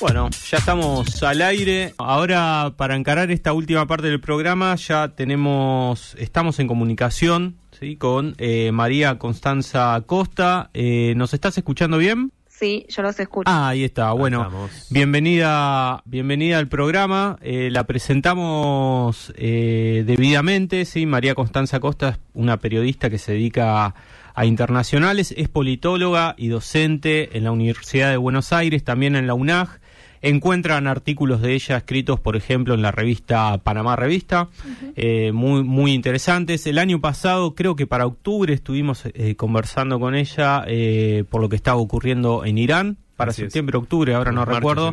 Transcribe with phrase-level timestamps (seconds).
[0.00, 1.92] Bueno, ya estamos al aire.
[1.98, 7.96] Ahora, para encarar esta última parte del programa, ya tenemos, estamos en comunicación ¿sí?
[7.96, 10.70] con eh, María Constanza Costa.
[10.72, 12.32] Eh, ¿Nos estás escuchando bien?
[12.48, 13.50] Sí, yo los escucho.
[13.50, 14.12] Ah, ahí está.
[14.12, 14.50] Bueno,
[14.88, 17.38] bienvenida, bienvenida al programa.
[17.42, 20.86] Eh, la presentamos debidamente.
[20.86, 23.94] Sí, María Constanza Costa es una periodista que se dedica a
[24.34, 29.34] a internacionales, es politóloga y docente en la Universidad de Buenos Aires, también en la
[29.34, 29.80] UNAG.
[30.22, 34.48] Encuentran artículos de ella escritos, por ejemplo, en la revista Panamá Revista,
[34.94, 36.66] eh, muy, muy interesantes.
[36.66, 41.48] El año pasado, creo que para octubre, estuvimos eh, conversando con ella eh, por lo
[41.48, 44.92] que estaba ocurriendo en Irán, para septiembre, octubre, ahora no recuerdo.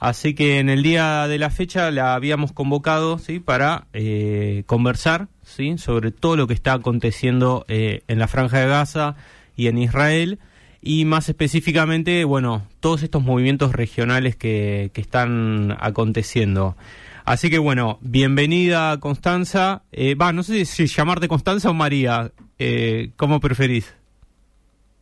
[0.00, 3.40] Así que en el día de la fecha la habíamos convocado ¿sí?
[3.40, 3.86] para
[4.66, 5.76] conversar ¿sí?
[5.76, 9.16] sobre todo lo que está aconteciendo en la Franja de Gaza
[9.56, 10.38] y en Israel
[10.80, 16.76] y más específicamente, bueno, todos estos movimientos regionales que, que están aconteciendo.
[17.28, 19.82] Así que bueno, bienvenida Constanza.
[19.92, 23.94] Eh, va, no sé si llamarte Constanza o María, eh, ¿cómo preferís?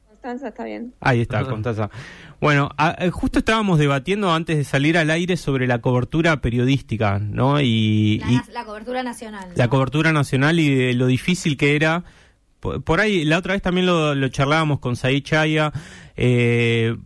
[0.09, 0.93] Constanza está bien.
[0.99, 1.89] Ahí está, Constanza.
[2.41, 7.61] Bueno, eh, justo estábamos debatiendo antes de salir al aire sobre la cobertura periodística, ¿no?
[7.61, 8.21] Y
[8.53, 9.51] la, cobertura nacional.
[9.55, 12.03] La cobertura nacional y de lo difícil que era
[12.61, 15.73] por, ahí, la otra vez también lo, charlábamos con Said Chaya,
[16.17, 16.97] eh,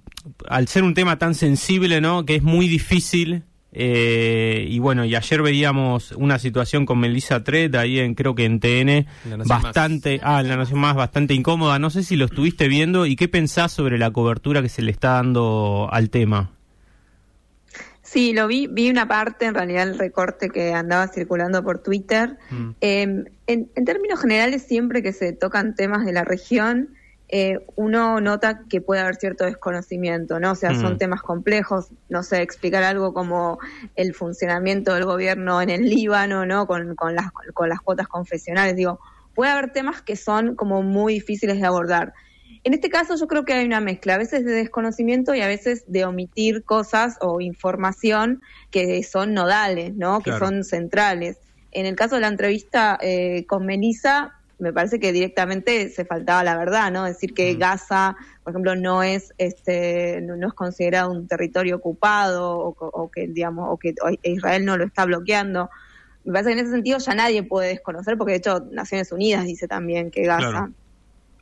[0.48, 2.24] al ser un tema tan sensible, ¿no?
[2.24, 3.44] Que es muy difícil.
[3.72, 8.44] Eh, y bueno, y ayer veíamos una situación con Melissa Tret ahí en, creo que
[8.44, 9.06] en TN,
[9.46, 11.78] bastante, ah, en la Nación Más, bastante incómoda.
[11.78, 14.90] No sé si lo estuviste viendo y qué pensás sobre la cobertura que se le
[14.90, 16.50] está dando al tema.
[18.10, 22.38] Sí, lo vi, vi una parte, en realidad el recorte que andaba circulando por Twitter.
[22.50, 22.70] Mm.
[22.80, 26.88] Em, en, términos generales, siempre que se tocan temas de la región,
[27.28, 30.50] eh, uno nota que puede haber cierto desconocimiento, ¿no?
[30.50, 30.98] O sea, son mm.
[30.98, 33.60] temas complejos, no sé, explicar algo como
[33.94, 36.66] el funcionamiento del gobierno en el Líbano, ¿no?
[36.66, 38.98] Con, con, las, con las cuotas confesionales, digo,
[39.36, 42.12] puede haber temas que son como muy difíciles de abordar.
[42.62, 45.46] En este caso yo creo que hay una mezcla, a veces de desconocimiento y a
[45.46, 50.20] veces de omitir cosas o información que son nodales, ¿no?
[50.20, 51.38] Que son centrales.
[51.72, 56.44] En el caso de la entrevista eh, con Melissa, me parece que directamente se faltaba
[56.44, 57.04] la verdad, ¿no?
[57.04, 63.10] Decir que Gaza, por ejemplo, no es este no, es considerado un territorio ocupado o,
[63.10, 65.70] que digamos o que Israel no lo está bloqueando.
[66.24, 69.46] Me parece que en ese sentido ya nadie puede desconocer, porque de hecho Naciones Unidas
[69.46, 70.70] dice también que Gaza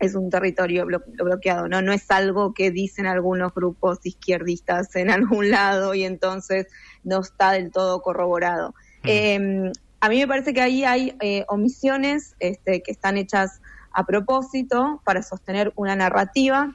[0.00, 1.82] es un territorio bloqueado, ¿no?
[1.82, 6.66] No es algo que dicen algunos grupos izquierdistas en algún lado y entonces
[7.04, 8.74] no está del todo corroborado.
[9.02, 9.08] Mm.
[9.08, 13.60] Em, a mí me parece que ahí hay eh, omisiones este, que están hechas
[13.92, 16.74] a propósito para sostener una narrativa,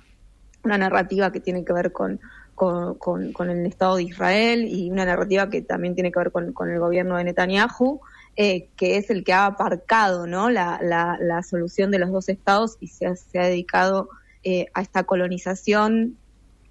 [0.64, 2.20] una narrativa que tiene que ver con,
[2.56, 6.70] con, el Estado de Israel y una narrativa que también tiene que ver con, con
[6.70, 8.02] el gobierno de Netanyahu,
[8.36, 10.50] eh, que es el que ha aparcado ¿no?
[10.50, 14.10] la, la, solución de los dos estados y se ha, se ha dedicado
[14.44, 16.18] eh, a esta colonización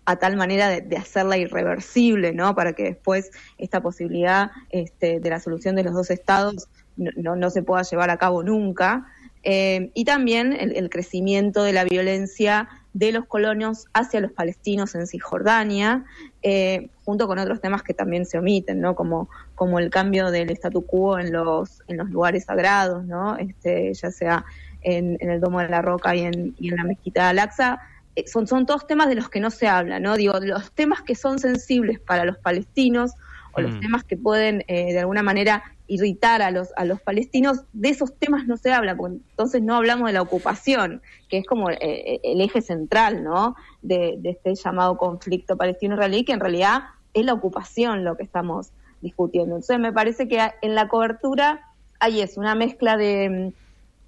[0.04, 2.54] a tal manera de, hacerla irreversible, ¿no?
[2.54, 7.50] Para que después esta posibilidad este, de la solución de los dos estados no, no,
[7.50, 9.06] se pueda llevar a cabo nunca.
[9.44, 15.06] Eh, y también el, crecimiento de la violencia de los colonos hacia los palestinos en
[15.06, 16.04] Cisjordania,
[16.42, 18.94] eh, junto con otros temas que también se omiten, ¿no?
[18.94, 23.36] Como, como el cambio del statu quo en los, en los lugares sagrados, ¿no?
[23.38, 24.44] Este, ya sea
[24.82, 27.81] en, el Domo de la Roca y en, y en la Mezquita de Al-Aqsa,
[28.14, 30.16] eh, son, son todos temas de los que no se habla, ¿no?
[30.16, 33.12] Digo, los temas que son sensibles para los palestinos
[33.52, 33.81] o los mm.
[33.81, 38.14] temas que pueden eh, de alguna manera irritar a los, a los palestinos, de esos
[38.14, 41.76] temas no se habla, porque entonces no hablamos de la ocupación, que es como eh,
[41.80, 43.56] eh, el eje central, ¿no?
[43.82, 48.70] De, este llamado conflicto palestino-israelí, que en realidad es la ocupación lo que estamos
[49.02, 49.56] discutiendo.
[49.56, 51.60] Entonces me parece que en la cobertura
[52.00, 53.52] hay es una mezcla de,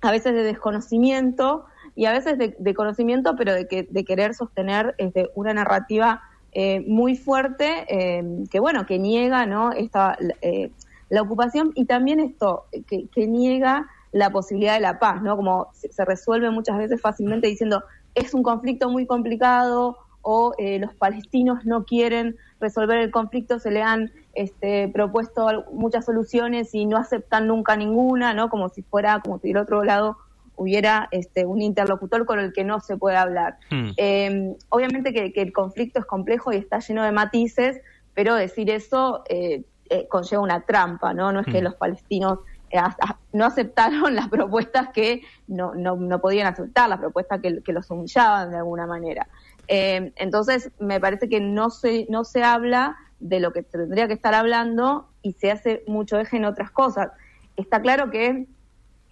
[0.00, 4.94] a veces de desconocimiento y a veces de, conocimiento, pero de, que, de querer sostener
[4.97, 7.87] este, una narrativa eh, muy fuerte
[8.50, 9.73] que, bueno, que niega, ¿no?
[9.73, 10.17] Esta,
[11.09, 15.37] la ocupación y también esto que, niega la posibilidad de la paz, ¿no?
[15.37, 17.83] Como se, resuelve muchas veces fácilmente diciendo
[18.15, 23.71] es un conflicto muy complicado o eh, los palestinos no quieren resolver el conflicto, se
[23.71, 28.49] le han este, propuesto muchas soluciones y no aceptan nunca ninguna, ¿no?
[28.49, 30.17] Como si fuera, como si del otro lado
[30.56, 33.59] hubiera este, un interlocutor con el que no se puede hablar.
[33.71, 33.91] Hmm.
[33.97, 37.81] Em, obviamente que, el conflicto es complejo y está lleno de matices,
[38.15, 41.32] pero decir eso eh, eh, conlleva una trampa, ¿no?
[41.32, 41.64] No es que mm.
[41.64, 42.38] los palestinos
[42.70, 42.81] eh,
[43.32, 47.90] no aceptaron las propuestas que no, no, no podían aceptar, las propuestas que, que los
[47.90, 49.28] humillaban de alguna manera.
[49.69, 54.14] Eh, entonces, me parece que no se, no se habla de lo que tendría que
[54.14, 57.10] estar hablando y se hace mucho eje en otras cosas.
[57.56, 58.46] Está claro que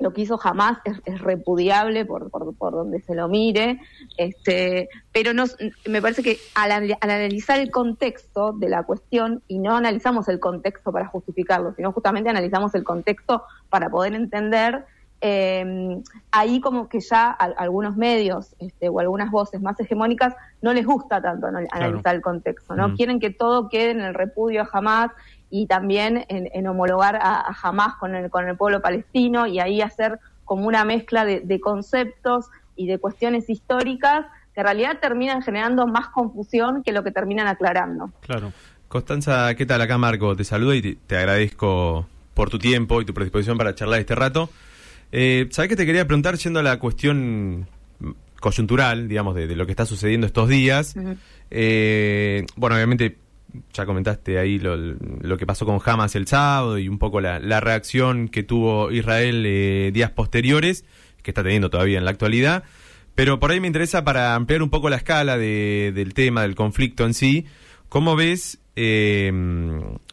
[0.02, 3.80] lo que hizo jamás es, repudiable por, por, donde se lo mire,
[4.18, 5.44] este, pero no,
[5.88, 10.92] me parece que al, analizar el contexto de la cuestión, y no analizamos el contexto
[10.92, 14.84] para justificarlo, sino justamente analizamos el contexto para poder entender,
[15.24, 16.02] eh,
[16.32, 21.22] ahí como que ya algunos medios este, o algunas voces más hegemónicas no les gusta
[21.22, 22.88] tanto analizar el contexto, ¿no?
[22.88, 22.96] Mm.
[22.96, 25.12] Quieren que todo quede en el repudio a jamás
[25.54, 29.82] y también en, homologar a, a, Hamas con el, con el pueblo palestino y ahí
[29.82, 35.86] hacer como una mezcla de, conceptos y de cuestiones históricas que en realidad terminan generando
[35.86, 38.10] más confusión que lo que terminan aclarando.
[38.22, 38.50] Claro.
[38.88, 39.82] Constanza, ¿qué tal?
[39.82, 44.00] Acá Marco, te saludo y te, agradezco por tu tiempo y tu predisposición para charlar
[44.00, 44.48] este rato.
[45.12, 47.66] Eh, ¿Sabes que te quería preguntar, siendo a la cuestión
[48.40, 50.94] coyuntural, digamos, de, lo que está sucediendo estos días?
[51.50, 53.18] eh, bueno, obviamente
[53.72, 58.28] ya comentaste ahí lo, que pasó con Hamas el sábado y un poco la, reacción
[58.28, 60.84] que tuvo Israel eh, días posteriores,
[61.22, 62.64] que está teniendo todavía en la actualidad.
[63.14, 67.04] Pero por ahí me interesa para ampliar un poco la escala del tema, del conflicto
[67.04, 67.46] en sí.
[67.88, 69.30] ¿Cómo ves eh,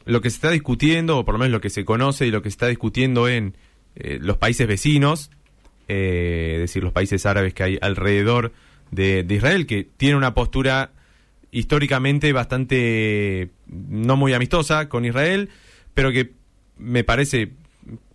[0.05, 2.41] lo que se está discutiendo, o por lo menos lo que se conoce y lo
[2.41, 3.55] que se está discutiendo en
[3.95, 5.31] eh, los países vecinos,
[5.87, 8.51] es decir, los países árabes que hay alrededor
[8.91, 10.91] de, de Israel, que tiene una postura
[11.51, 15.49] históricamente bastante no muy amistosa con Israel,
[15.93, 16.31] pero que
[16.77, 17.51] me parece,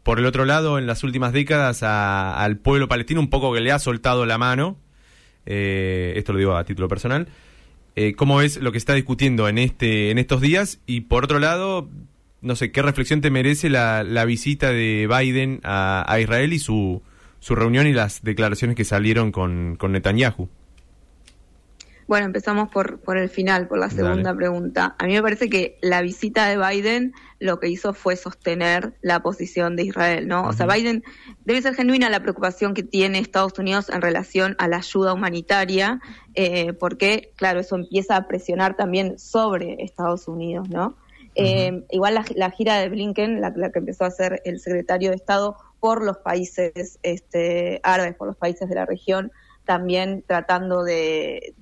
[0.03, 3.73] por el otro lado, en las últimas décadas al pueblo palestino un poco que le
[3.73, 4.77] ha soltado la mano.
[5.47, 7.29] Eh, esto lo digo a título personal.
[7.97, 10.81] Eh, ¿Cómo es lo que está discutiendo en, este, en estos días?
[10.87, 11.89] Y por otro lado,
[12.41, 16.59] no sé, ¿qué reflexión te merece la, la visita de Biden a, a, Israel y
[16.59, 17.03] su,
[17.39, 20.49] su reunión y las declaraciones que salieron con, con Netanyahu?
[22.07, 24.95] Bueno, empezamos por, por el final, por la segunda pregunta.
[24.99, 29.21] A mí me parece que la visita de Biden lo que hizo fue sostener la
[29.21, 30.47] posición de Israel, ¿no?
[30.47, 31.03] O sea, Biden
[31.45, 36.01] debe ser genuina la preocupación que tiene Estados Unidos en relación a la ayuda humanitaria,
[36.35, 40.97] eh, porque, claro, eso empieza a presionar también sobre Estados Unidos, ¿no?
[41.37, 45.57] Eh, igual la, gira de Blinken, la, que empezó a hacer el secretario de Estado
[45.81, 49.33] por los países este, árabes, por los países de la región,
[49.65, 51.55] también tratando de,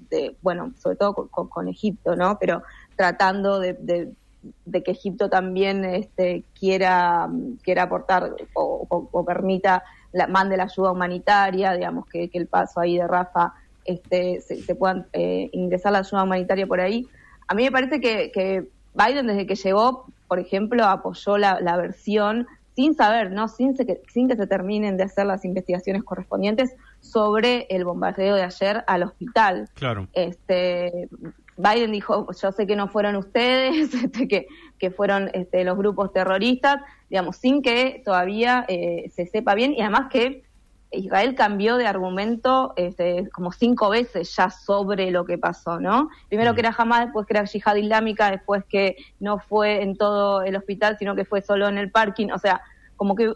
[0.43, 2.39] bueno, sobre todo con, Egipto, ¿no?
[2.39, 2.63] Pero
[2.97, 4.13] tratando de,
[4.73, 7.29] que Egipto también este, quiera,
[7.63, 13.07] quiera aportar o, permita, la, mande la ayuda humanitaria, digamos, que, el paso ahí de
[13.07, 13.55] Rafa
[13.85, 17.09] este, se, se puedan eh, ingresar la ayuda humanitaria por ahí.
[17.49, 22.95] A mí me parece que, Biden desde que llegó, por ejemplo, apoyó la, versión sin
[22.95, 23.49] saber, ¿no?
[23.49, 28.85] Sin, sin que se terminen de hacer las investigaciones correspondientes sobre el bombardeo de ayer
[28.87, 29.69] al hospital.
[29.75, 30.09] Claro.
[30.15, 31.09] Este,
[31.57, 34.47] Biden dijo, yo sé que no fueron ustedes, este, que,
[34.79, 39.83] que fueron este, los grupos terroristas, digamos, sin que todavía eh, se sepa bien y
[39.83, 40.45] además que
[40.93, 46.11] Israel cambió de argumento este, como cinco veces ya sobre lo que pasó, ¿no?
[46.29, 46.55] Primero mm.
[46.55, 50.55] que era Hamas, después que era Yihad Islámica, después que no fue en todo el
[50.55, 52.61] hospital, sino que fue solo en el parking, o sea,
[53.03, 53.33] como que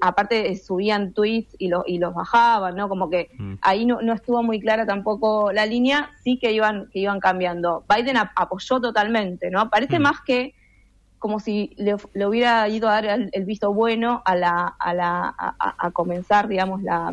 [0.00, 2.88] aparte subían tweets y, y los bajaban, ¿no?
[2.88, 3.54] Como que mm.
[3.62, 7.82] ahí no, estuvo muy clara tampoco la línea, sí que iban, que iban cambiando.
[7.92, 9.70] Biden apoyó totalmente, ¿no?
[9.70, 10.02] Parece mm.
[10.02, 10.54] más que
[11.18, 11.96] como si le,
[12.26, 17.12] hubiera ido a dar el, visto bueno a la, a, la, a, comenzar, digamos, la,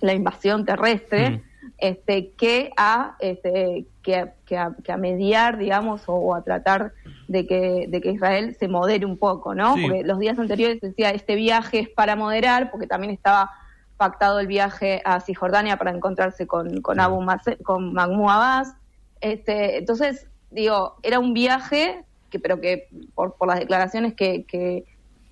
[0.00, 1.42] la invasión terrestre, mm.
[1.78, 6.92] Este, que a, este, que, que, a, mediar, digamos, o, a tratar
[7.28, 9.74] de que, de que Israel se modere un poco, ¿no?
[9.80, 13.50] Porque los días anteriores decía, este viaje es para moderar, porque también estaba
[13.96, 17.24] pactado el viaje a Cisjordania para encontrarse con, con Abu
[17.64, 18.74] con Mahmoud Abbas.
[19.20, 24.84] Este, entonces, digo, era un viaje que pero que por, por las declaraciones que, que,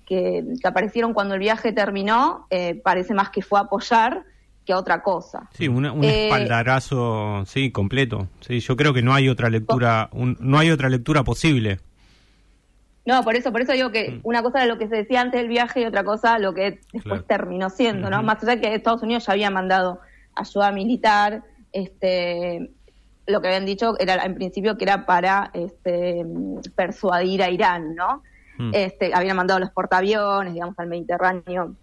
[0.05, 4.23] que, aparecieron cuando el viaje terminó, eh, parece más que fue a apoyar
[4.67, 5.49] que otra cosa.
[5.53, 8.27] Sí, un eh, espaldarazo, sí, completo.
[8.41, 11.79] Sí, yo creo que no hay otra lectura, no hay otra lectura posible.
[13.05, 14.19] No, por eso, por eso digo que mm.
[14.23, 16.81] una cosa era lo que se decía antes del viaje y otra cosa lo que
[16.91, 18.21] después terminó siendo, ¿no?
[18.21, 20.01] Más allá que Estados Unidos ya había mandado
[20.35, 22.69] ayuda militar, este,
[23.25, 26.25] lo que habían dicho era en principio que era para este,
[26.75, 28.21] persuadir a Irán, ¿no?
[28.57, 28.71] Mm.
[28.73, 31.75] Este, habían mandado los portaaviones, digamos, al Mediterráneo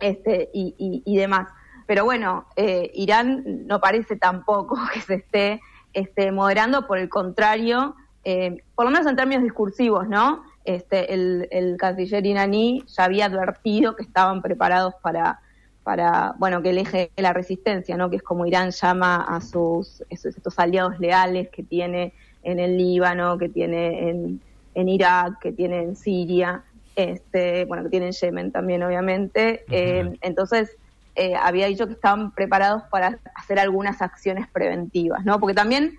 [0.00, 1.48] este, y, y, demás.
[1.86, 5.60] Pero bueno, eh, Irán no parece tampoco que se esté
[5.92, 10.42] este, moderando, por el contrario, eh, por lo menos en términos discursivos, ¿no?
[10.64, 15.40] Este, el, el canciller iraní ya había advertido que estaban preparados para
[15.86, 18.10] para, bueno, que el eje de la resistencia, ¿no?
[18.10, 22.12] Que es como Irán llama a sus, estos aliados leales que tiene
[22.42, 24.40] en el Líbano, que tiene en,
[24.74, 26.64] en Irak, que tiene en Siria,
[26.96, 29.64] este, bueno, que tiene en Yemen también, obviamente.
[29.70, 30.76] Eh, entonces,
[31.16, 35.40] eh, había dicho que estaban preparados para hacer algunas acciones preventivas, ¿no?
[35.40, 35.98] Porque también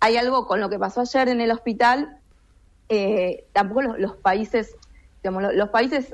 [0.00, 2.18] hay algo con lo que pasó ayer en el hospital,
[2.88, 4.76] eh, tampoco los, países,
[5.22, 6.12] digamos, los, países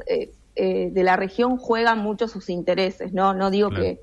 [0.56, 3.34] de la región juegan mucho sus intereses, ¿no?
[3.34, 4.00] No digo que,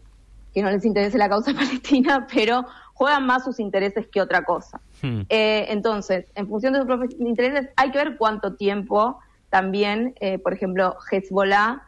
[0.53, 4.79] que no les interese la causa palestina, pero juegan más sus intereses que otra cosa.
[5.01, 5.21] Hmm.
[5.29, 9.19] Eh, entonces, en función de sus propios intereses, hay que ver cuánto tiempo
[9.49, 11.83] también, eh, por ejemplo, Hezbollah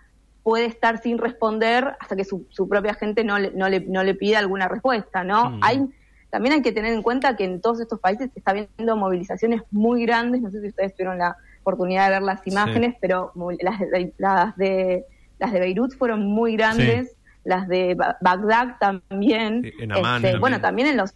[0.46, 4.14] puede estar sin responder hasta que su, propia gente no le, no, le, no le
[4.14, 5.50] pida alguna respuesta, ¿no?
[5.50, 5.60] Hmm.
[5.64, 5.90] Hay,
[6.30, 9.64] también hay que tener en cuenta que en todos estos países se está viendo movilizaciones
[9.72, 13.80] muy grandes, no sé si ustedes tuvieron la oportunidad de ver las imágenes, pero las
[13.80, 15.06] de, las de
[15.40, 19.72] las de Beirut fueron muy grandes las de Bagdad también.
[19.80, 21.16] En este, Bueno, también en los.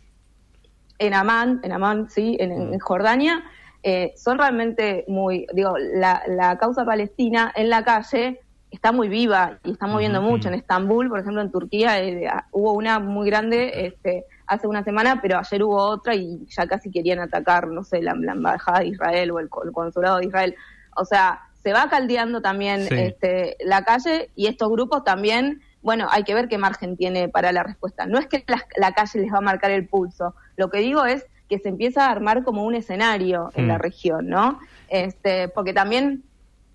[0.97, 2.79] En Amán, en Amán, sí, en, mm.
[2.79, 3.43] Jordania,
[3.83, 5.45] eh, son realmente muy.
[5.53, 10.47] Digo, la, la causa palestina en la calle está muy viva y está moviendo mucho.
[10.47, 15.21] En Estambul, por ejemplo, en Turquía, eh, hubo una muy grande este, hace una semana,
[15.21, 19.31] pero ayer hubo otra y ya casi querían atacar, no sé, la, embajada de Israel
[19.31, 20.55] o el, consulado de Israel.
[20.95, 26.23] O sea, se va caldeando también este, la calle y estos grupos también bueno, hay
[26.23, 28.05] que ver qué margen tiene para la respuesta.
[28.05, 28.43] No es que
[28.77, 32.05] la, calle les va a marcar el pulso, lo que digo es que se empieza
[32.05, 33.81] a armar como un escenario en la mm.
[33.81, 34.59] región, ¿no?
[34.89, 36.23] Este, porque también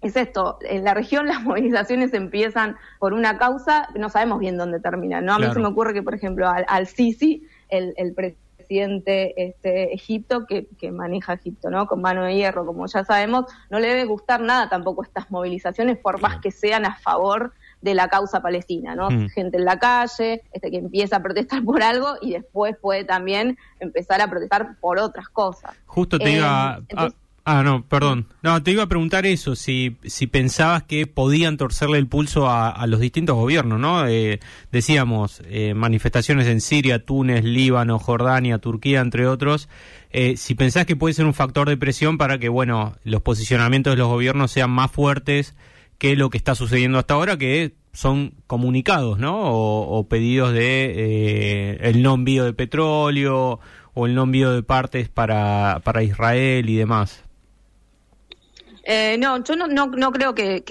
[0.04, 4.80] es esto, en la región las movilizaciones empiezan por una causa, no sabemos bien dónde
[4.80, 5.34] terminan, ¿no?
[5.34, 10.46] A mí se me ocurre que, por ejemplo, al, Sisi, el, el presidente este, Egipto,
[10.46, 11.87] que, que, maneja Egipto, ¿no?
[11.87, 15.99] Con mano de hierro, como ya sabemos, no le debe gustar nada tampoco estas movilizaciones,
[15.99, 17.52] por más que sean a favor
[17.84, 19.11] de la causa palestina, ¿no?
[19.11, 19.28] Mm.
[19.28, 23.58] Gente en la calle, este, que empieza a protestar por algo y después puede también
[23.78, 25.76] empezar a protestar por otras cosas.
[25.87, 26.78] Justo te iba...
[26.88, 27.08] Eh, ah,
[27.46, 28.26] no, perdón.
[28.42, 32.86] No, te iba a preguntar eso, si, si pensabas que podían torcerle el pulso a,
[32.86, 34.06] los distintos gobiernos, ¿no?
[34.06, 34.40] Eh,
[34.72, 39.68] decíamos, eh, manifestaciones en Siria, Túnez, Líbano, Jordania, Turquía, entre otros.
[40.36, 43.98] si pensás que puede ser un factor de presión para que, bueno, los posicionamientos de
[43.98, 45.54] los gobiernos sean más fuertes
[45.98, 49.38] que lo que está sucediendo hasta ahora, que son comunicados, ¿no?
[49.40, 53.60] O, pedidos de eh, el no envío de petróleo
[53.94, 57.24] o el no envío de partes para, para Israel y demás.
[58.86, 60.62] Eh, no, yo no, no, creo que,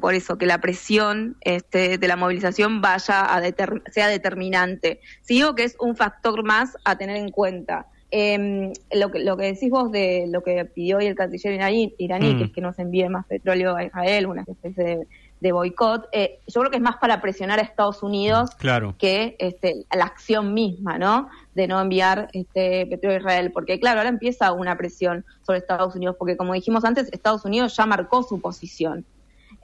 [0.00, 3.42] por eso que la presión este, de la movilización vaya a
[3.90, 5.00] sea determinante.
[5.22, 7.86] Sí digo que es un factor más a tener en cuenta.
[8.12, 11.92] Eh, lo, que, lo que decís vos de lo que pidió hoy el canciller iraní,
[11.98, 12.52] iraní que es mm.
[12.52, 15.06] que no se envíe más petróleo a Israel, una especie
[15.40, 18.50] de, boicot, eh, yo creo que es más para presionar a Estados Unidos
[18.98, 21.28] que este, la acción misma, ¿no?
[21.56, 25.96] De no enviar este petróleo a Israel, porque claro, ahora empieza una presión sobre Estados
[25.96, 29.04] Unidos, porque como dijimos antes, Estados Unidos ya marcó su posición.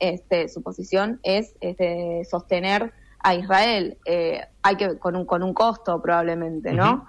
[0.01, 5.55] Este, su posición es este, sostener a Israel, eh, hay que con un, con un
[5.55, 7.07] costo probablemente, ¿no?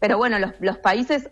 [0.00, 1.30] Pero bueno, los, los países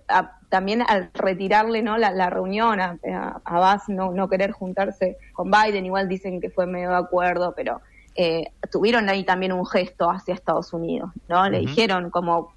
[0.50, 2.98] también al retirarle no la, reunión a,
[3.44, 7.80] a, no, no querer juntarse con Biden, igual dicen que fue medio de acuerdo, pero
[8.14, 11.48] eh, tuvieron ahí también un gesto hacia Estados Unidos, ¿no?
[11.48, 12.52] Le dijeron como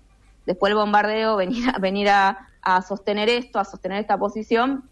[0.46, 4.84] después del bombardeo venir a, venir a, a, sostener esto, a sostener esta posición.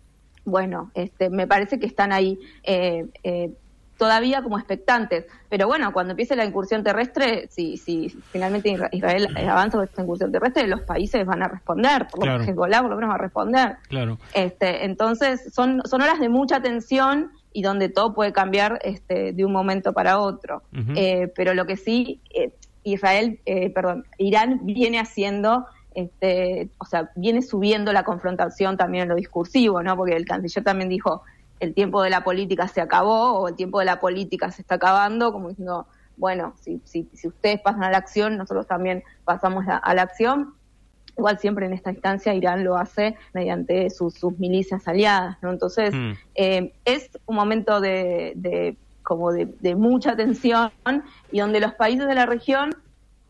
[0.46, 3.52] Bueno, este, me parece que están ahí eh, eh,
[3.98, 5.26] todavía como expectantes.
[5.50, 10.32] Pero bueno, cuando empiece la incursión terrestre, si, si finalmente Israel avanza con esta incursión
[10.32, 13.78] terrestre, los países van a responder, por lo Hezbollah por lo menos va a responder.
[13.90, 14.18] Claro.
[14.34, 19.46] Este, entonces, son, son horas de mucha tensión y donde todo puede cambiar este, de
[19.46, 20.64] un momento para otro.
[20.96, 22.54] Eh, pero lo que sí, eh,
[22.84, 25.66] Israel, eh, perdón, Irán viene haciendo
[25.96, 29.98] este, o sea, viene subiendo la confrontación también en lo discursivo, ¿no?
[29.98, 31.24] Porque el canciller también dijo,
[31.60, 34.76] el tiempo de la política se acabó o el tiempo de la política se está
[34.76, 35.88] acabando, como diciendo,
[36.18, 40.54] bueno, si, si, si ustedes pasan a la acción, nosotros también pasamos a, la acción.
[41.20, 45.52] Igual siempre en esta instancia Irán lo hace mediante sus, milicias aliadas, ¿no?
[45.52, 46.12] Entonces, mm.
[46.36, 50.72] eh, es un momento de, de como de, de mucha tensión
[51.30, 52.74] y donde los países de la región,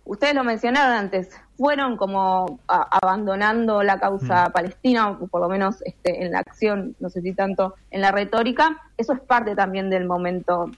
[0.06, 4.52] ustedes lo mencionaron antes, fueron como abandonando la causa mm.
[4.52, 8.12] palestina, o por lo menos este, en la acción, no sé si tanto en la
[8.12, 10.70] retórica, eso es parte también del momento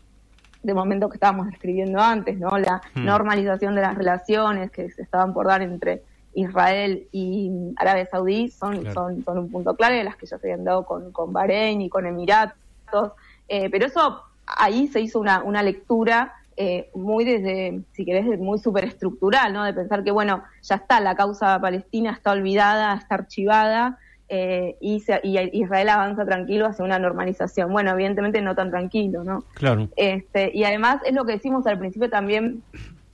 [0.64, 2.58] del momento que estábamos describiendo antes, ¿no?
[2.58, 3.04] La mm.
[3.04, 8.92] normalización de las relaciones que se estaban por dar entre Israel y Arabia Saudí son,
[8.94, 11.90] son, son un punto clave, las que ya se habían dado con, con Bahrein y
[11.90, 13.12] con Emiratos,
[13.48, 18.60] eh, pero eso ahí se hizo una, una lectura eh, muy desde, si querés, muy
[18.60, 19.64] superestructural, ¿no?
[19.64, 23.98] De pensar que, bueno, ya está, la causa palestina está olvidada, está archivada,
[24.34, 25.04] eh, y,
[25.52, 27.72] Israel avanza tranquilo hacia una normalización.
[27.72, 29.44] Bueno, evidentemente no tan tranquilo, ¿no?
[29.56, 29.90] Claro.
[29.98, 32.64] Este, y además es lo que decimos al principio también,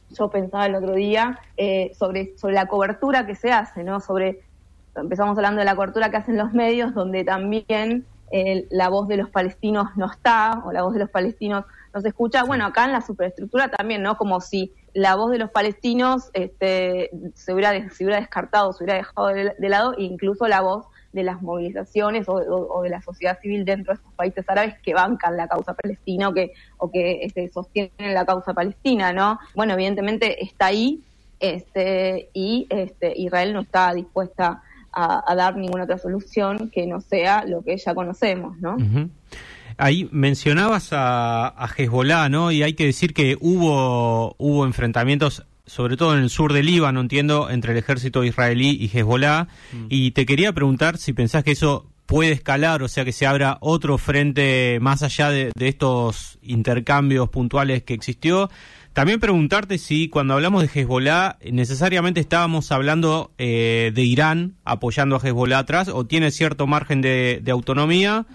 [0.09, 3.99] yo pensaba el otro día, eh, sobre, sobre la cobertura que se hace, ¿no?
[3.99, 4.41] Sobre,
[4.95, 8.05] empezamos hablando de la cobertura que hacen los medios, donde también
[8.69, 12.09] la voz de los palestinos no está, o la voz de los palestinos no se
[12.09, 12.43] escucha.
[12.43, 14.17] Bueno, acá en la superestructura también, ¿no?
[14.17, 18.97] Como si la voz de los palestinos este, se, hubiera, se hubiera descartado, se hubiera
[18.97, 23.65] dejado de, lado, e incluso la voz de las movilizaciones o, de la sociedad civil
[23.65, 27.49] dentro de estos países árabes que bancan la causa palestina o que, o que este,
[27.49, 29.39] sostienen la causa palestina, ¿no?
[29.55, 31.01] Bueno, evidentemente está ahí
[31.39, 34.61] este, y este, Israel no está dispuesta
[34.93, 38.77] a, dar ninguna otra solución que no sea lo que ya conocemos, ¿no?
[39.77, 42.51] Ahí mencionabas a, a Hezbollah, ¿no?
[42.51, 47.01] Y hay que decir que hubo, hubo enfrentamientos sobre todo en el sur del Líbano,
[47.01, 49.47] entiendo, entre el ejército israelí y Hezbollah.
[49.71, 49.85] Mm.
[49.89, 53.57] Y te quería preguntar si pensás que eso puede escalar, o sea, que se abra
[53.59, 58.49] otro frente más allá de, estos intercambios puntuales que existió.
[58.93, 65.19] También preguntarte si cuando hablamos de Hezbollah necesariamente estábamos hablando eh, de Irán apoyando a
[65.19, 68.25] Hezbollah atrás o tiene cierto margen de, de autonomía.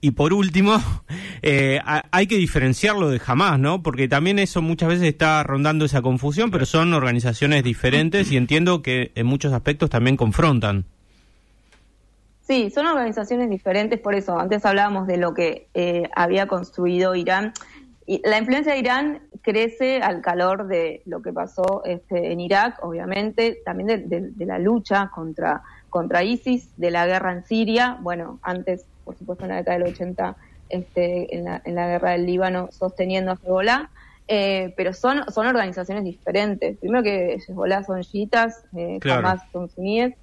[0.00, 0.80] Y por último,
[1.42, 3.82] eh, hay que diferenciarlo de Hamas, ¿no?
[3.82, 8.82] Porque también eso muchas veces está rondando esa confusión, pero son organizaciones diferentes y entiendo
[8.82, 10.86] que en muchos aspectos también confrontan.
[12.46, 17.52] Sí, son organizaciones diferentes, por eso antes hablábamos de lo que eh, había construido Irán.
[18.06, 22.78] Y la influencia de Irán crece al calor de lo que pasó este, en Irak,
[22.84, 27.98] obviamente, también de, la lucha contra, contra ISIS, de la guerra en Siria.
[28.00, 30.36] Bueno, antes por supuesto en la década del 80
[30.68, 33.88] este, en, la, en la guerra del Líbano sosteniendo a Hezbollah,
[34.28, 36.76] eh, pero son, son organizaciones diferentes.
[36.78, 40.14] Primero que Hezbollah son chiitas, eh, jamás son suníes,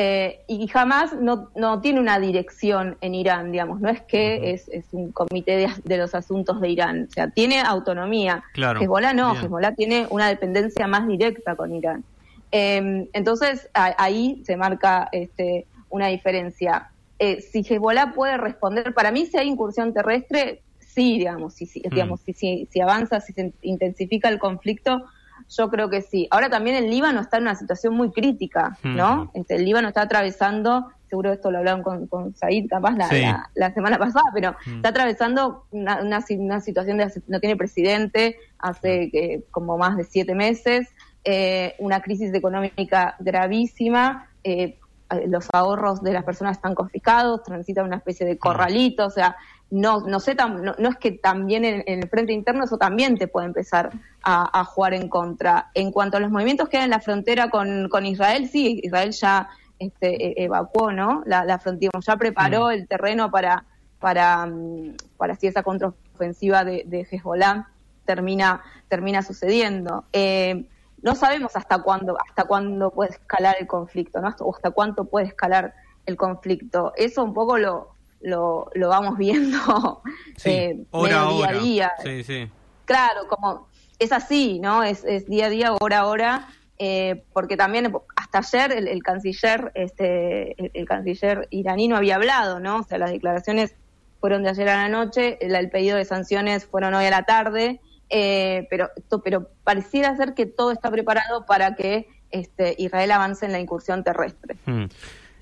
[0.00, 4.68] eh, y jamás no, no tiene una dirección en Irán, digamos, no es que es,
[4.68, 8.44] es, un comité de, los asuntos de Irán, o sea, tiene autonomía.
[8.52, 8.80] Claro.
[8.80, 12.04] Hezbollah no, Hezbollah tiene una dependencia más directa con Irán.
[12.52, 19.26] Eh, entonces ahí se marca este, una diferencia eh, si Hezbollah puede responder, para mí
[19.26, 22.32] si hay incursión terrestre, sí, digamos, si, si, digamos, mm.
[22.32, 25.04] si, si, avanza, si se intensifica el conflicto,
[25.48, 26.28] yo creo que sí.
[26.30, 29.24] Ahora también el Líbano está en una situación muy crítica, ¿no?
[29.26, 29.30] Mm.
[29.34, 33.72] Este, el Líbano está atravesando, seguro esto lo hablaron con, con Said capaz la, la,
[33.72, 34.76] semana pasada, pero mm.
[34.76, 40.34] está atravesando una, una, situación de no tiene presidente hace que, como más de siete
[40.34, 40.88] meses,
[41.24, 44.78] eh, una crisis económica gravísima, eh,
[45.26, 49.36] los ahorros de las personas están confiscados, transitan una especie de corralito, o sea,
[49.70, 53.46] no, no sé, no, es que también en, el frente interno eso también te puede
[53.46, 53.90] empezar
[54.22, 55.70] a, jugar en contra.
[55.74, 59.12] En cuanto a los movimientos que hay en la frontera con, con Israel, sí, Israel
[59.12, 61.22] ya este, e, evacuó, ¿no?
[61.26, 63.64] La, frontera, ya preparó el terreno para,
[63.98, 67.68] para, mm, para si esa contraofensiva de, de Hezbollah
[68.04, 70.04] termina, termina sucediendo.
[70.12, 70.66] Eh,
[71.02, 74.34] no sabemos hasta cuándo, hasta cuándo puede escalar el conflicto, ¿no?
[74.40, 75.74] O hasta cuánto puede escalar
[76.06, 76.92] el conflicto.
[76.96, 80.02] Eso un poco lo, lo, lo vamos viendo
[80.44, 81.92] eh, día a día.
[82.02, 82.50] Sí, sí.
[82.84, 84.82] Claro, como es así, ¿no?
[84.82, 89.72] Es, es día a día, hora a hora, eh, porque también hasta ayer el, canciller,
[89.74, 92.78] este, el, canciller iraní no había hablado, ¿no?
[92.78, 93.74] O sea, las declaraciones
[94.20, 97.24] fueron de ayer a la noche, el, el pedido de sanciones fueron hoy a la
[97.24, 97.80] tarde.
[98.10, 98.90] Eh, pero,
[99.22, 104.04] pero pareciera ser que todo está preparado para que este, Israel avance en la incursión
[104.04, 104.56] terrestre.
[104.66, 104.84] Hmm.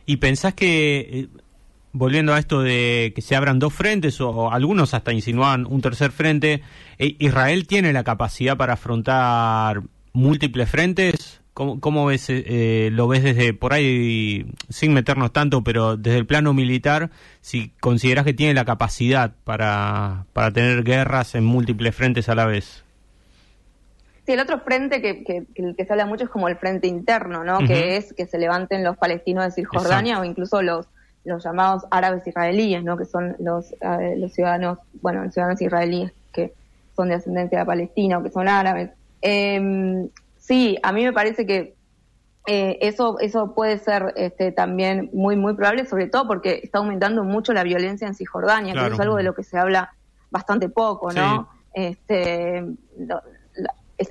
[0.05, 1.29] ¿Y pensás que, eh,
[1.93, 6.13] volviendo a esto de que se abran dos frentes, o, algunos hasta insinúan un tercer
[6.13, 6.63] frente,
[6.99, 11.41] eh, ¿Israel tiene la capacidad para afrontar múltiples frentes?
[11.57, 16.53] ¿Cómo, ves, eh, lo ves desde por ahí, sin meternos tanto, pero desde el plano
[16.53, 17.09] militar,
[17.41, 22.45] si consideras que tiene la capacidad para, para tener guerras en múltiples frentes a la
[22.45, 22.85] vez?
[24.27, 27.43] Sí, el otro frente que, que, que se habla mucho es como el frente interno,
[27.43, 27.61] ¿no?
[27.61, 30.87] Que es que se levanten los palestinos de Cisjordania o incluso los,
[31.25, 32.99] los llamados árabes israelíes, ¿no?
[32.99, 36.53] Que son los, eh, los ciudadanos, bueno, los ciudadanos israelíes que
[36.95, 38.91] son de ascendencia palestina o que son árabes.
[39.23, 40.11] Eh,
[40.47, 41.75] Sí, a mí me parece que
[42.47, 47.25] eh, eso, eso puede ser este, también muy, muy probable, sobre todo porque está aumentando
[47.25, 49.93] mucho la violencia en Cisjordania, que es algo de lo que se habla
[50.31, 51.49] bastante poco, ¿no?
[51.75, 52.65] Este,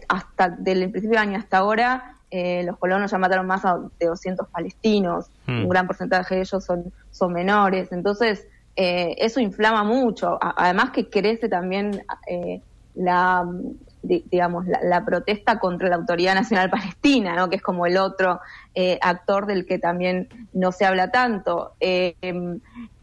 [0.09, 3.63] hasta del principio del año hasta ahora, eh, los colonos ya mataron más
[3.97, 5.63] de 200 palestinos, hmm.
[5.63, 8.45] un gran porcentaje de ellos son, son menores, entonces
[8.75, 12.03] eh, eso inflama mucho, además que crece también
[12.93, 13.45] la
[14.07, 17.49] digamos, la, protesta contra la Autoridad Nacional Palestina, ¿no?
[17.49, 18.39] que es como el otro
[18.73, 21.73] eh, actor del que también no se habla tanto.
[21.79, 22.15] Eh,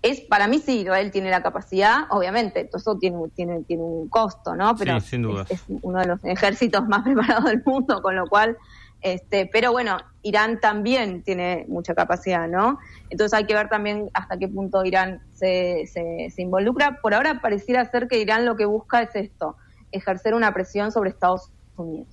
[0.03, 4.09] es Para mí sí, Israel tiene la capacidad, obviamente, todo eso tiene, tiene, tiene un
[4.09, 4.75] costo, ¿no?
[4.77, 5.12] pero Es,
[5.51, 8.57] es uno de los ejércitos más preparados del mundo, con lo cual
[9.03, 12.79] este, pero bueno, Irán también tiene mucha capacidad, ¿no?
[13.11, 17.01] Entonces hay que ver también hasta qué punto Irán se, se, involucra.
[17.03, 19.57] Por ahora pareciera ser que Irán lo que busca es esto,
[19.92, 22.09] ejercer una presión sobre Estados Unidos.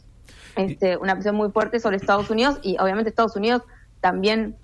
[0.55, 3.63] Este, una presión muy fuerte sobre Estados Unidos y obviamente Estados Unidos
[4.01, 4.55] también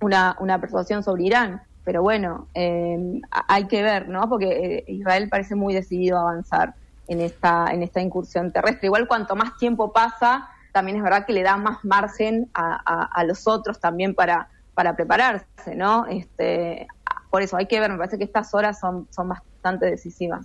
[0.00, 1.62] una, una persuasión sobre Irán.
[1.84, 4.28] Pero bueno, eh, hay que ver, ¿no?
[4.28, 6.74] Porque eh, Israel parece muy decidido a avanzar
[7.06, 8.86] en esta, en esta incursión terrestre.
[8.86, 13.46] Igual cuanto más tiempo pasa, también es verdad que le da más margen a, los
[13.46, 16.06] otros también para, para prepararse, ¿no?
[16.06, 16.88] Este,
[17.30, 20.44] por eso hay que ver, me parece que estas horas son, son bastante decisivas.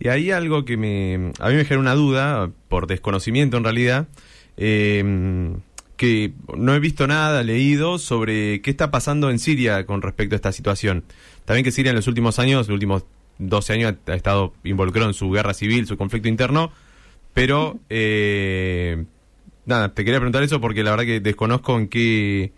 [0.00, 4.08] Y hay algo que me, a mí me genera una duda, por desconocimiento en realidad,
[4.56, 5.54] eh,
[5.96, 10.36] que no he visto nada, leído sobre qué está pasando en Siria con respecto a
[10.36, 11.04] esta situación.
[11.44, 13.04] También que Siria en los últimos años, los últimos
[13.38, 16.72] 12 años, ha estado involucrado en su guerra civil, su conflicto interno,
[17.34, 19.04] pero eh,
[19.64, 22.52] nada, te quería preguntar eso porque la verdad que desconozco en qué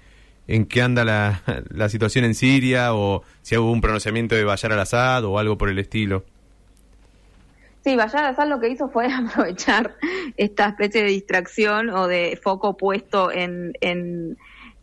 [0.46, 4.72] en qué anda la, la situación en Siria o si hubo un pronunciamiento de Bayar
[4.72, 6.24] al-Assad o algo por el estilo.
[7.84, 9.96] Sí, Bayar al-Assad lo que hizo fue aprovechar
[10.38, 14.38] esta especie de distracción o de foco puesto en, en,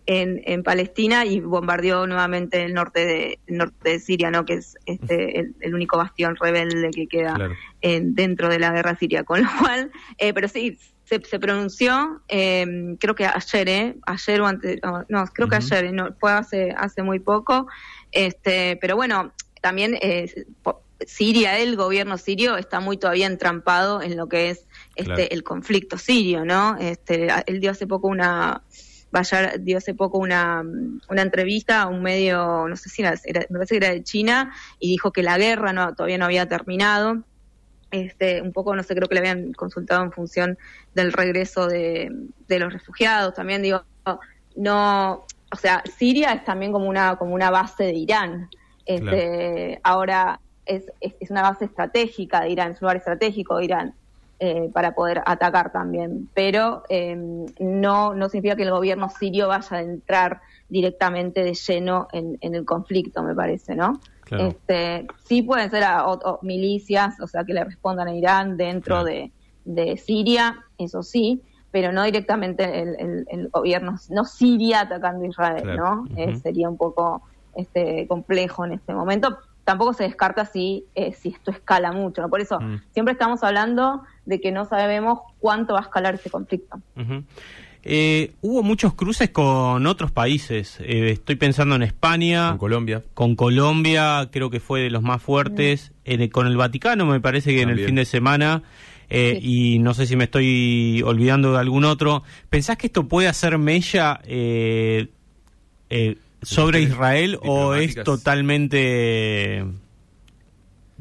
[0.06, 4.46] en, Palestina y bombardeó nuevamente el norte de, norte de Siria, ¿no?
[4.46, 7.36] que es este, el, único bastión rebelde que queda
[7.82, 9.24] en, dentro de la guerra siria.
[9.24, 12.66] Con lo cual, eh, pero sí, se, pronunció, eh,
[13.00, 13.96] creo que ayer, ¿eh?
[14.06, 17.68] Ayer o antes, no, creo que ayer, no, fue hace, hace muy poco.
[18.12, 20.34] Este, pero bueno, también eh,
[21.08, 25.98] Siria, el gobierno sirio, está muy todavía entrampado en lo que es este el conflicto
[25.98, 26.78] sirio, ¿no?
[26.80, 28.64] Este, él dio hace poco una
[29.12, 30.64] Bayar dio hace poco una,
[31.10, 33.16] una entrevista a un medio, no sé si era,
[33.50, 36.48] me parece que era de China, y dijo que la guerra no, todavía no había
[36.48, 37.22] terminado,
[37.92, 40.58] este, un poco, no sé, creo que le habían consultado en función
[40.96, 42.10] del regreso de,
[42.48, 43.84] los refugiados, también digo,
[44.56, 48.50] no, o sea, Siria es también como una, como una base de Irán,
[48.86, 53.94] este, ahora es, es, una base estratégica de Irán, es un lugar estratégico de Irán.
[54.44, 59.78] Eh, para poder atacar también, pero em, no, no significa que el gobierno sirio vaya
[59.78, 64.00] a entrar directamente de lleno en, en el conflicto, me parece, ¿no?
[64.40, 65.84] Este, sí pueden ser
[66.42, 69.32] milicias, o sea, que le respondan a Irán dentro de,
[69.98, 76.06] Siria, eso sí, pero no directamente el, gobierno, no Siria atacando a Israel, ¿no?
[76.16, 77.22] Eh, sería un poco
[77.56, 79.38] este complejo en este momento.
[79.64, 82.30] Tampoco se descarta si, eh, si esto escala mucho, ¿no?
[82.30, 82.82] Por eso mm.
[82.94, 86.80] siempre estamos hablando de que no sabemos cuánto va a escalar este conflicto.
[87.84, 90.80] Eh, hubo muchos cruces con otros países.
[90.82, 92.50] Eh, estoy pensando en España.
[92.50, 93.04] Con Colombia.
[93.14, 95.92] Con Colombia, creo que fue de los más fuertes.
[96.32, 98.64] con el Vaticano, me parece que en el fin de semana.
[99.10, 102.24] Eh, y no sé si me estoy olvidando de algún otro.
[102.50, 104.22] ¿Pensás que esto puede hacer mella
[106.42, 109.66] sobre Israel o es totalmente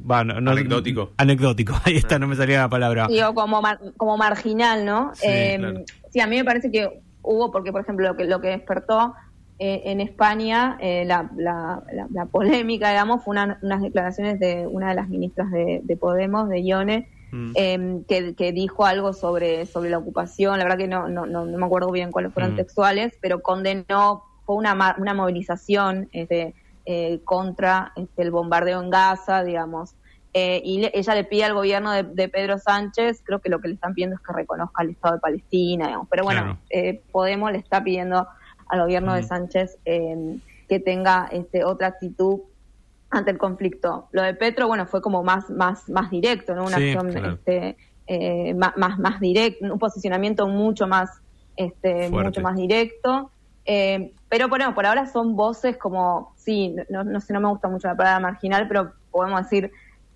[0.09, 1.13] anecdótico.
[1.17, 3.07] Anecdótico, ahí está, no me salía la palabra.
[3.09, 3.63] Digo, como,
[3.97, 5.13] como marginal, ¿no?
[5.15, 8.41] Sí, eh, sí, a mí me parece que hubo, porque por ejemplo lo que, lo
[8.41, 9.15] que despertó
[9.59, 14.95] eh, en España eh, la, la, la, polémica, digamos, fue unas declaraciones de una de
[14.95, 17.53] las ministras de, Podemos, de Ione, mm.
[17.57, 21.67] em, que, dijo algo sobre, sobre la ocupación, la verdad que no, no, no, me
[21.67, 22.57] acuerdo bien cuáles fueron mm.
[22.57, 29.45] textuales, pero condenó, fue una, una movilización este, eh, contra este, el bombardeo en Gaza,
[29.45, 29.95] digamos.
[30.35, 33.75] Eh, y ella le pide al gobierno de, Pedro Sánchez, creo que lo que le
[33.75, 36.09] están pidiendo es que reconozca el Estado de Palestina, digamos.
[36.11, 38.27] Pero bueno, eh, Podemos le está pidiendo
[38.67, 42.41] al gobierno de Sánchez que tenga este, otra actitud
[43.09, 44.09] ante el conflicto.
[44.11, 46.65] Lo de Petro, bueno, fue como más, más, más directo, ¿no?
[46.65, 47.77] Una acción este,
[48.57, 51.09] más, más, más directo, un posicionamiento mucho más,
[51.55, 53.31] este, mucho más directo.
[53.65, 57.69] Eh, pero bueno, por ahora son voces como, sí, no, no sé, no me gusta
[57.69, 59.73] mucho la palabra marginal, pero podemos decir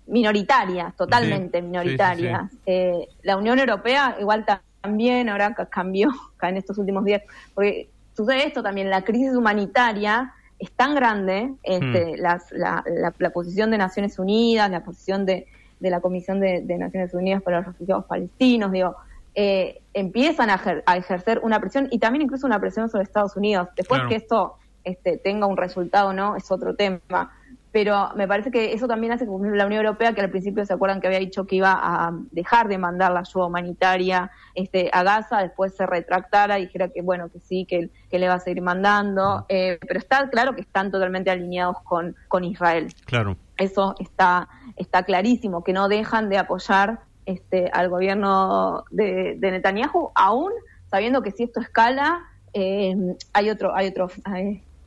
[0.07, 2.49] minoritarias, totalmente minoritarias.
[2.65, 4.45] Eh, la Unión Europea igual
[4.81, 6.09] también ahora cambió
[6.41, 7.23] en estos últimos días,
[7.53, 12.21] porque sucede esto también, la crisis humanitaria es tan grande, este, hmm.
[12.21, 12.83] la,
[13.19, 15.45] la, posición de Naciones Unidas, la posición de,
[15.81, 18.95] de la Comisión de, de Naciones Unidas para los Refugiados Palestinos, digo,
[19.35, 23.67] eh, empiezan a, ejercer una presión y también incluso una presión sobre Estados Unidos.
[23.75, 27.33] Después que esto este, tenga un resultado o no es otro tema.
[27.71, 30.71] pero me parece que eso también hace que la Unión Europea, que al principio se
[30.71, 35.03] acuerdan que había dicho que iba a dejar de mandar la ayuda humanitaria este, a
[35.03, 38.39] Gaza, después se retractara y dijera que bueno, que sí, que, que le va a
[38.39, 42.93] seguir mandando, eh, pero está claro que están totalmente alineados con, con Israel.
[43.05, 43.35] Claro.
[43.57, 50.51] Eso está, está clarísimo, que no dejan de apoyar este, al gobierno de, Netanyahu, aún
[50.89, 52.21] sabiendo que si esto escala,
[52.53, 52.95] eh,
[53.33, 54.09] hay otro, hay otro,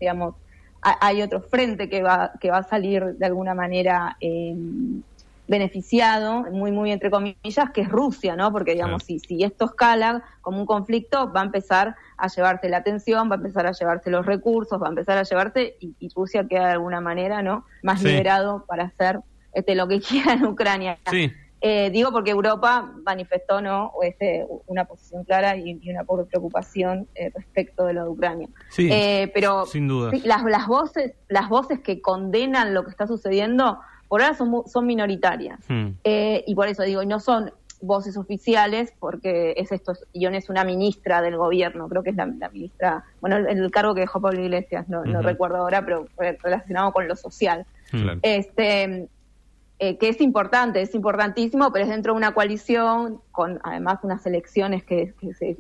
[0.01, 0.35] digamos,
[0.81, 4.55] hay otro frente que va, que va a salir de alguna manera eh,
[5.49, 8.53] beneficiado, muy, muy entre comillas, que es Rusia, ¿no?
[8.53, 12.77] Porque, digamos, si, si esto escala como un conflicto, va a empezar a llevarse la
[12.77, 16.47] atención, va a empezar a llevarse los recursos, va a empezar a llevarse, y, Rusia
[16.47, 17.65] queda de alguna manera, ¿no?
[17.83, 19.21] Más liberado para hacer
[19.53, 20.99] este, lo que quiera en Ucrania.
[21.11, 21.33] Sí.
[21.61, 27.87] Eh, digo porque Europa manifestó no este, una posición clara y, una preocupación eh, respecto
[27.87, 28.49] de lo de Ucrania.
[28.71, 30.13] Sí, eh, pero sin duda.
[30.25, 34.87] las, las, voces, las voces que condenan lo que está sucediendo por ahora son, son
[34.87, 35.59] minoritarias.
[35.69, 35.91] Hmm.
[36.05, 40.65] y por eso digo, y no son voces oficiales, porque es esto, Ion es una
[40.65, 44.89] ministra del gobierno, creo que es la, ministra, bueno, el, cargo que dejó Pablo Iglesias,
[44.89, 46.07] no, no recuerdo ahora, pero
[46.43, 47.67] relacionado con lo social.
[48.23, 49.09] Este
[49.81, 54.27] eh, que es importante, es importantísimo, pero es dentro de una coalición con además unas
[54.27, 55.57] elecciones que, se,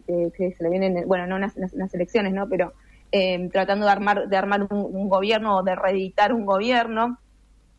[0.59, 1.54] le vienen, bueno, no unas,
[1.94, 2.48] elecciones, ¿no?
[2.48, 2.72] Pero
[3.12, 7.18] eh, tratando de armar, de armar un, gobierno o de reeditar un gobierno,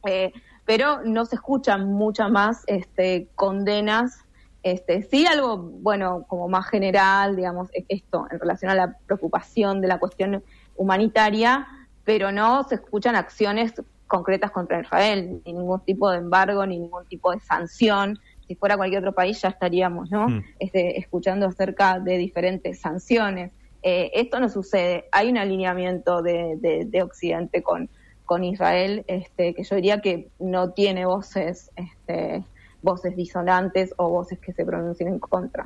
[0.05, 0.31] eh,
[0.63, 4.23] pero no se escuchan muchas más este, condenas.
[4.63, 9.89] Este, sí, algo, bueno, como más general, digamos, esto en relación a la preocupación de
[9.89, 10.41] la cuestión
[10.77, 11.67] humanitaria,
[12.05, 13.73] pero no se escuchan acciones
[14.09, 18.19] concretas contra Israel, ni ningún tipo de embargo, ni ningún tipo de sanción.
[18.47, 20.27] Si fuera cualquier otro país ya estaríamos ¿no?
[20.27, 20.43] Mm.
[20.57, 23.51] Este, escuchando acerca de diferentes sanciones.
[23.83, 25.05] Eh, esto no sucede.
[25.11, 27.87] Hay un alineamiento de, de, Occidente con,
[28.25, 32.43] con Israel este, que yo diría que no tiene voces este,
[32.81, 35.65] voces disonantes o voces que se pronuncien en contra.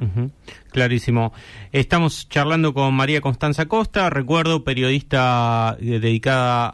[0.71, 1.33] Clarísimo.
[1.71, 6.71] Estamos charlando con María Constanza Costa, recuerdo, periodista eh, dedicada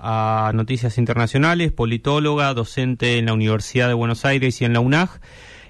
[0.48, 5.22] a noticias internacionales, politóloga, docente en la Universidad de Buenos Aires y en la UNAG.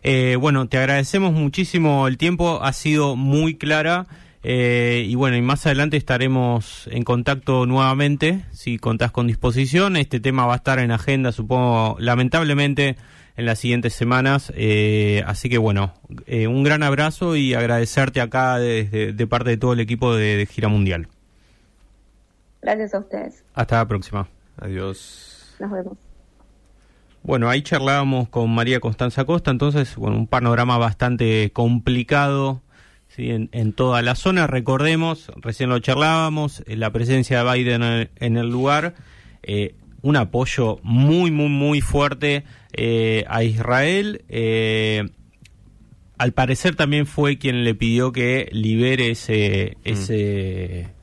[0.04, 4.08] Eh, bueno, te agradecemos muchísimo el tiempo, ha sido muy clara.
[4.42, 9.98] Eh, y bueno, y más adelante estaremos en contacto nuevamente, si contás con disposición.
[9.98, 12.96] Este tema va a estar en agenda, supongo, lamentablemente,
[13.39, 14.52] en las siguientes semanas.
[14.54, 15.93] Eh, así que bueno,
[16.28, 20.45] eh, un gran abrazo y agradecerte acá de, de, parte de todo el equipo de,
[20.45, 21.08] Gira Mundial.
[22.62, 23.45] Gracias a ustedes.
[23.54, 24.28] Hasta la próxima.
[24.58, 25.56] Adiós.
[25.58, 25.97] Nos vemos.
[27.23, 32.62] Bueno, ahí charlábamos con María Constanza Costa, entonces, bueno, un panorama bastante complicado
[33.08, 33.30] ¿sí?
[33.30, 34.47] en, toda la zona.
[34.47, 38.95] Recordemos, recién lo charlábamos, eh, la presencia de Biden en el, lugar,
[40.02, 44.24] un apoyo muy, muy, muy fuerte eh, a Israel.
[44.30, 45.10] Eh,
[46.18, 49.90] al parecer también fue quien le pidió que libere ese, mm.
[49.90, 51.00] ese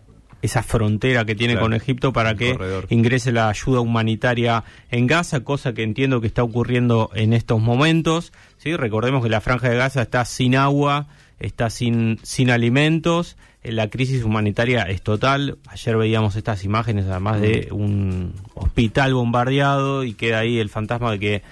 [0.47, 2.57] esa frontera que tiene con Egipto para que
[2.89, 8.33] ingrese la ayuda humanitaria en Gaza, cosa que entiendo que está ocurriendo en estos momentos.
[8.57, 8.77] ¿sí?
[8.77, 13.89] Recordemos que la franja de Gaza está sin agua, está sin, sin alimentos, eh, la
[13.89, 15.59] crisis humanitaria es total.
[15.67, 17.75] Ayer veíamos estas imágenes, además de mm.
[17.75, 21.43] un hospital bombardeado, y queda ahí el fantasma de que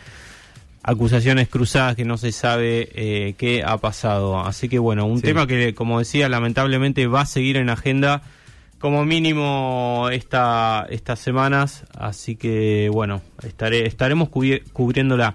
[0.83, 4.39] acusaciones cruzadas que no se sabe eh, qué ha pasado.
[4.41, 8.23] Así que bueno, un tema que, como decía, lamentablemente va a seguir en agenda
[8.79, 11.85] como mínimo esta, estas semanas.
[11.97, 15.35] Así que bueno, estaré, estaremos cubriéndola.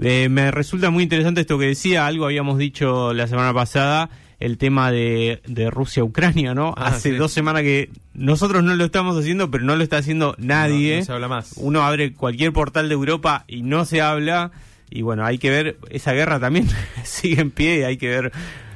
[0.00, 4.58] Eh, me resulta muy interesante esto que decía, algo habíamos dicho la semana pasada, el
[4.58, 6.74] tema de, de Rusia-Ucrania, ¿no?
[6.76, 10.34] Ah, Hace dos semanas que nosotros no lo estamos haciendo, pero no lo está haciendo
[10.38, 10.98] nadie.
[10.98, 11.54] No, se habla más.
[11.56, 14.52] Uno abre cualquier portal de Europa y no se habla.
[14.90, 16.68] Y bueno, hay que ver, esa guerra también
[17.04, 18.32] sigue en pie y hay que ver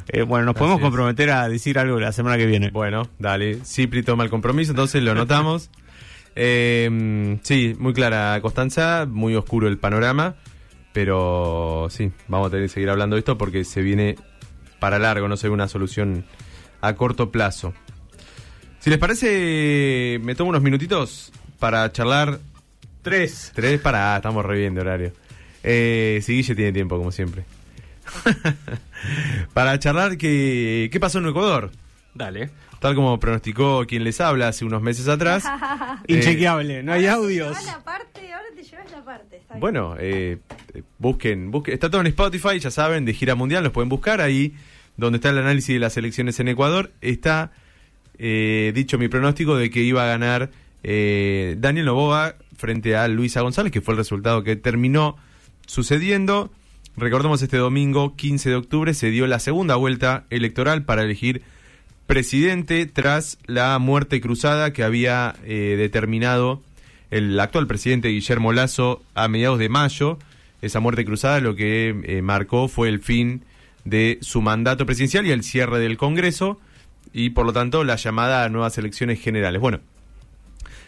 [0.08, 2.70] eh, bueno, nos podemos comprometer a decir algo la semana que viene.
[2.70, 3.60] Bueno, dale.
[3.64, 5.70] Cipri toma el compromiso, entonces lo notamos.
[6.36, 10.34] eh, sí, muy clara Constanza, muy oscuro el panorama.
[10.92, 14.16] Pero sí, vamos a tener que seguir hablando de esto porque se viene
[14.78, 16.24] para largo, no se ve una solución
[16.80, 17.72] a corto plazo.
[18.80, 22.40] Si les parece, me tomo unos minutitos para charlar.
[23.02, 23.52] Tres.
[23.54, 24.16] Tres para.
[24.16, 25.12] estamos re bien de horario.
[25.62, 27.44] Eh, Guille tiene tiempo, como siempre.
[29.54, 31.70] para charlar qué, qué pasó en Ecuador.
[32.14, 32.50] Dale.
[32.82, 35.44] Tal como pronosticó quien les habla hace unos meses atrás.
[36.08, 37.56] Inchequeable, no hay audios.
[39.60, 40.38] Bueno, eh,
[40.98, 44.56] busquen, busquen, está todo en Spotify, ya saben, de gira mundial, los pueden buscar ahí,
[44.96, 47.52] donde está el análisis de las elecciones en Ecuador, está
[48.18, 50.50] eh, dicho mi pronóstico de que iba a ganar
[50.82, 55.16] eh, Daniel Noboa frente a Luisa González, que fue el resultado que terminó
[55.68, 56.50] sucediendo.
[56.96, 61.42] Recordemos este domingo 15 de octubre se dio la segunda vuelta electoral para elegir
[62.06, 66.62] presidente tras la muerte cruzada que había eh, determinado
[67.10, 70.18] el actual presidente Guillermo Lazo a mediados de mayo.
[70.62, 73.44] Esa muerte cruzada lo que eh, marcó fue el fin
[73.84, 76.60] de su mandato presidencial y el cierre del Congreso
[77.12, 79.60] y por lo tanto la llamada a nuevas elecciones generales.
[79.60, 79.80] Bueno,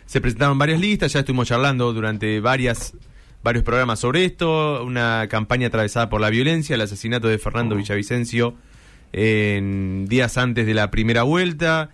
[0.06, 2.94] se presentaron varias listas, ya estuvimos charlando durante varias
[3.42, 8.54] varios programas sobre esto, una campaña atravesada por la violencia, el asesinato de Fernando Villavicencio
[9.16, 11.90] en días antes de la primera vuelta,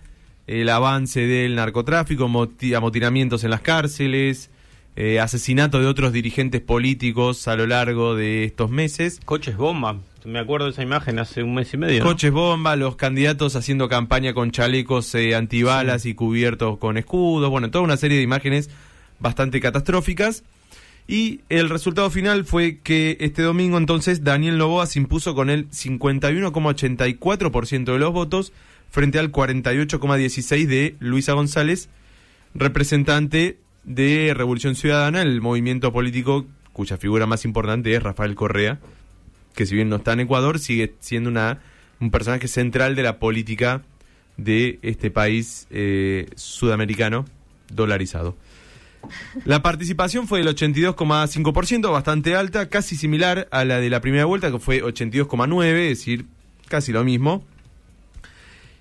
[0.47, 4.49] el avance del narcotráfico, amotinamientos en las cárceles,
[4.95, 9.19] eh, asesinato de otros dirigentes políticos a lo largo de estos meses.
[9.23, 12.03] Coches bomba, me acuerdo de esa imagen hace un mes y medio.
[12.03, 17.69] Coches bomba, los candidatos haciendo campaña con chalecos eh, antibalas y cubiertos con escudos, bueno,
[17.69, 18.71] toda una serie de imágenes
[19.19, 20.43] bastante catastróficas.
[21.07, 25.69] Y el resultado final fue que este domingo entonces Daniel Novoa se impuso con el
[25.69, 28.53] 51,84% de los votos
[28.89, 31.89] frente al 48,16% de Luisa González,
[32.53, 38.79] representante de Revolución Ciudadana, el movimiento político cuya figura más importante es Rafael Correa,
[39.55, 41.59] que si bien no está en Ecuador, sigue siendo una,
[41.99, 43.81] un personaje central de la política
[44.37, 47.25] de este país eh, sudamericano
[47.73, 48.37] dolarizado.
[49.45, 54.51] La participación fue del 82,5%, bastante alta, casi similar a la de la primera vuelta,
[54.51, 56.25] que fue 82,9%, es decir,
[56.67, 57.43] casi lo mismo.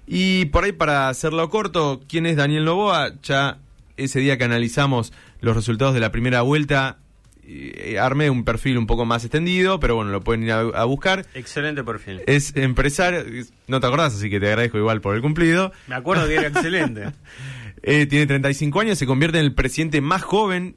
[0.06, 3.12] Y por ahí, para hacerlo corto, ¿quién es Daniel Novoa?
[3.22, 3.58] Ya
[3.96, 6.98] ese día que analizamos los resultados de la primera vuelta,
[7.44, 11.26] eh, armé un perfil un poco más extendido, pero bueno, lo pueden ir a, buscar.
[11.34, 12.22] Excelente perfil.
[12.26, 13.24] Es empresario,
[13.66, 15.72] no te acordás, así que te agradezco igual por el cumplido.
[15.86, 17.04] Me acuerdo que era excelente.
[17.82, 20.76] Eh, tiene 35 años, se convierte en el presidente más joven,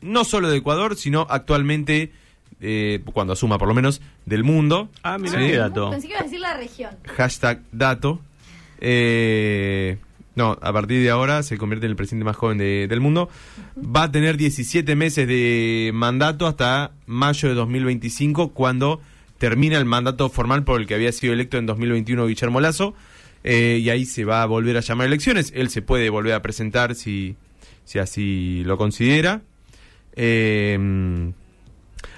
[0.00, 2.12] no solo de Ecuador, sino actualmente,
[2.60, 4.88] eh, cuando asuma por lo menos, del mundo.
[5.02, 5.90] Ah, mira qué dato.
[5.90, 6.90] Pensé que iba a decir la región.
[7.16, 8.20] Hashtag dato.
[8.80, 9.98] Eh,
[10.36, 13.28] no, a partir de ahora se convierte en el presidente más joven del mundo.
[13.76, 19.00] Va a tener 17 meses de mandato hasta mayo de 2025, cuando
[19.38, 22.94] termina el mandato formal por el que había sido electo en 2021 Guillermo Lazo.
[23.42, 25.52] Eh, y ahí se va a volver a llamar elecciones.
[25.54, 27.36] Él se puede volver a presentar si,
[27.84, 29.42] si así lo considera.
[30.14, 31.32] Eh,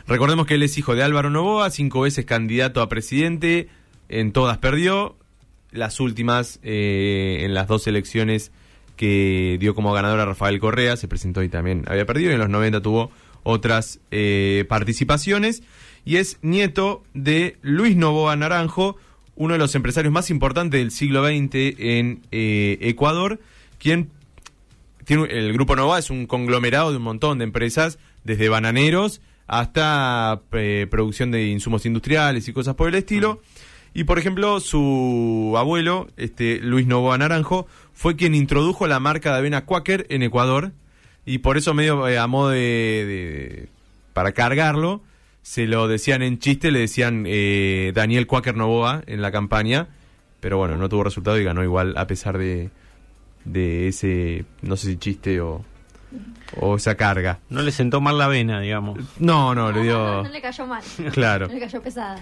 [0.07, 3.69] recordemos que él es hijo de Álvaro Novoa, cinco veces candidato a presidente,
[4.09, 5.17] en todas perdió.
[5.71, 8.53] Las últimas, eh, en las dos elecciones
[8.97, 12.31] que dio como ganador a Rafael Correa, se presentó y también había perdido.
[12.31, 13.11] Y en los 90 tuvo
[13.43, 14.01] otras
[14.69, 15.63] participaciones.
[16.05, 18.99] Y es nieto de Luis Novoa Naranjo,
[19.37, 23.41] uno de los empresarios más importantes del siglo XX en eh, Ecuador,
[23.79, 24.11] quien
[25.05, 30.41] tiene el grupo Nova es un conglomerado de un montón de empresas, desde bananeros hasta
[30.53, 33.43] eh, producción de insumos industriales y cosas por el estilo.
[33.95, 39.39] Y por ejemplo, su abuelo, este Luis Novoa Naranjo, fue quien introdujo la marca de
[39.39, 40.73] avena Quaker en Ecuador
[41.27, 43.69] y por eso medio eh, a modo de,
[44.15, 45.03] para cargarlo
[45.43, 49.89] se lo decían en chiste, le decían eh, Daniel Quaker Novoa en la campaña,
[50.41, 52.71] pero bueno, no tuvo resultado y ganó igual a pesar de,
[53.45, 55.65] de ese, no sé si chiste o,
[56.57, 57.41] o esa carga.
[57.49, 58.99] No le sentó mal la vena, digamos.
[59.19, 60.23] No, no, le dio...
[60.23, 60.83] No, le cayó mal.
[61.13, 61.49] Claro.
[61.49, 62.17] No le cayó pesada.